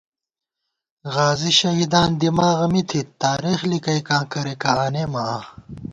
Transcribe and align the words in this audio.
غازی 1.13 1.51
شہیدان 1.59 2.09
دِماغہ 2.19 2.67
می 2.71 2.81
تھِت، 2.89 3.07
تارېخ 3.21 3.59
لِکَئیکاں 3.69 4.23
کریَکہ 4.31 4.71
آنېمہ 4.85 5.21
آں 5.33 5.43